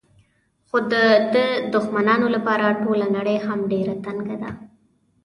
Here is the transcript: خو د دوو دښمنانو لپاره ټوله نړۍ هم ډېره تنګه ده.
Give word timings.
خو 0.67 0.77
د 0.93 0.95
دوو 1.33 1.63
دښمنانو 1.75 2.27
لپاره 2.35 2.77
ټوله 2.83 3.05
نړۍ 3.17 3.37
هم 3.47 3.59
ډېره 3.71 3.95
تنګه 4.05 4.35
ده. 4.43 4.51